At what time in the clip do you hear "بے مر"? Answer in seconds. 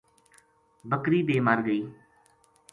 1.27-1.57